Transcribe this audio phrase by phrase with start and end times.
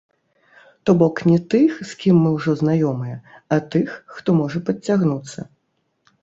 [0.89, 3.17] То бок не тых, з кім мы ўжо знаёмыя,
[3.57, 5.39] а тых, хто можа падцягнуцца.